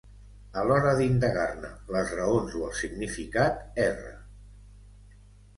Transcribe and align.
A 0.59 0.61
l'hora 0.69 0.93
d'indagar-ne 1.01 1.69
les 1.97 2.15
raons 2.21 2.57
o 2.59 2.63
el 2.71 2.73
significat, 2.79 3.63
erre 3.85 4.15